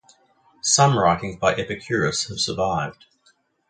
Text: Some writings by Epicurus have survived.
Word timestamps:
Some 0.63 0.97
writings 0.97 1.37
by 1.39 1.53
Epicurus 1.53 2.27
have 2.29 2.39
survived. 2.39 3.05